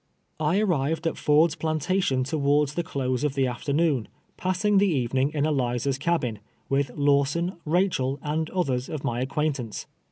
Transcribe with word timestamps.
I 0.39 0.57
arrived 0.59 1.05
at 1.05 1.15
Ford's 1.15 1.53
plantation 1.53 2.23
towards 2.23 2.73
the 2.73 2.81
close 2.81 3.23
of 3.23 3.33
tlie 3.35 3.47
afternoon, 3.47 4.07
passing 4.35 4.79
the 4.79 4.87
evening 4.87 5.29
in 5.35 5.45
Eliza's 5.45 5.99
cabin, 5.99 6.39
with 6.69 6.89
Lawson, 6.95 7.57
Rachel, 7.65 8.17
and 8.23 8.49
others 8.49 8.89
of 8.89 9.03
my 9.03 9.23
acrpiaintance. 9.23 9.85